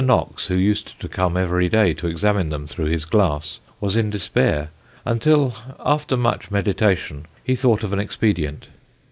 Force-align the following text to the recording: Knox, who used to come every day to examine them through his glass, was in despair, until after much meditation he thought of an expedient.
Knox, 0.03 0.47
who 0.47 0.55
used 0.55 0.99
to 0.99 1.07
come 1.07 1.37
every 1.37 1.69
day 1.69 1.93
to 1.93 2.07
examine 2.07 2.49
them 2.49 2.65
through 2.65 2.87
his 2.87 3.05
glass, 3.05 3.59
was 3.79 3.95
in 3.95 4.09
despair, 4.09 4.71
until 5.05 5.53
after 5.79 6.17
much 6.17 6.49
meditation 6.49 7.27
he 7.43 7.55
thought 7.55 7.83
of 7.83 7.93
an 7.93 7.99
expedient. 7.99 8.65